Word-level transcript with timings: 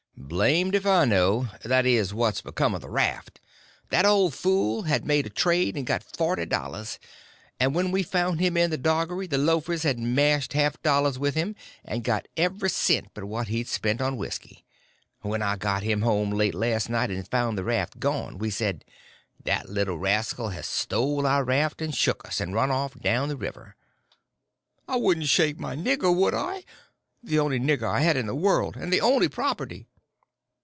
"Blamed 0.31 0.75
if 0.75 0.85
I 0.85 1.03
know—that 1.03 1.85
is, 1.85 2.13
what's 2.13 2.39
become 2.41 2.73
of 2.73 2.79
the 2.79 2.89
raft. 2.89 3.41
That 3.89 4.05
old 4.05 4.33
fool 4.33 4.83
had 4.83 5.05
made 5.05 5.25
a 5.25 5.29
trade 5.29 5.75
and 5.75 5.85
got 5.85 6.01
forty 6.03 6.45
dollars, 6.45 6.99
and 7.59 7.75
when 7.75 7.91
we 7.91 8.01
found 8.01 8.39
him 8.39 8.55
in 8.55 8.69
the 8.71 8.77
doggery 8.77 9.27
the 9.27 9.37
loafers 9.37 9.83
had 9.83 9.99
matched 9.99 10.53
half 10.53 10.81
dollars 10.81 11.19
with 11.19 11.35
him 11.35 11.53
and 11.83 12.05
got 12.05 12.29
every 12.37 12.69
cent 12.69 13.09
but 13.13 13.25
what 13.25 13.49
he'd 13.49 13.67
spent 13.67 13.99
for 13.99 14.15
whisky; 14.15 14.63
and 15.21 15.31
when 15.31 15.41
I 15.41 15.57
got 15.57 15.83
him 15.83 16.01
home 16.01 16.31
late 16.31 16.55
last 16.55 16.89
night 16.89 17.11
and 17.11 17.27
found 17.27 17.57
the 17.57 17.65
raft 17.65 17.99
gone, 17.99 18.37
we 18.37 18.49
said, 18.51 18.85
'That 19.43 19.69
little 19.69 19.97
rascal 19.97 20.49
has 20.49 20.65
stole 20.65 21.27
our 21.27 21.43
raft 21.43 21.81
and 21.81 21.93
shook 21.93 22.25
us, 22.25 22.39
and 22.39 22.53
run 22.55 22.71
off 22.71 22.97
down 22.97 23.27
the 23.27 23.35
river.'" 23.35 23.75
"I 24.87 24.95
wouldn't 24.95 25.27
shake 25.27 25.59
my 25.59 25.75
nigger, 25.75 26.15
would 26.15 26.33
I?—the 26.33 27.37
only 27.39 27.59
nigger 27.59 27.83
I 27.89 27.99
had 27.99 28.15
in 28.15 28.27
the 28.27 28.33
world, 28.35 28.77
and 28.77 28.93
the 28.93 29.01
only 29.01 29.27
property." 29.27 29.87